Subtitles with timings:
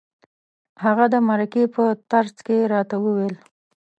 [0.83, 3.35] هغه د مرکې په ترڅ کې راته وویل.